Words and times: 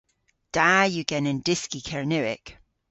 Da 0.55 0.69
yw 0.93 1.05
genen 1.09 1.39
dyski 1.45 1.79
Kernewek. 1.87 2.45